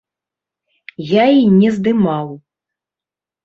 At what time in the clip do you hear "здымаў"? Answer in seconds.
1.77-2.27